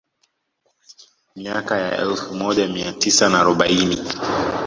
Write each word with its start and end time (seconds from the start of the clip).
Miaka 1.35 1.77
ya 1.77 1.97
elfu 1.97 2.35
moja 2.35 2.67
mia 2.67 2.93
tisa 2.93 3.29
na 3.29 3.39
arobaini 3.39 3.97